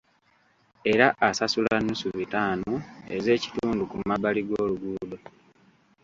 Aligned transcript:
Era 0.91 1.07
asasula 1.27 1.75
nnusu 1.79 2.07
bitaano 2.17 2.73
ez'ekitundu 3.15 3.83
ku 3.91 3.95
mabbali 4.09 4.41
g'oluguudo. 4.47 5.17